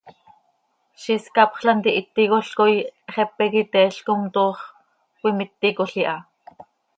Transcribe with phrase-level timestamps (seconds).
[1.01, 2.73] Ziix is ccapxl hant ihíticol coi
[3.13, 4.59] xepe quih iteel com toox
[5.19, 6.15] cöimíticol iha.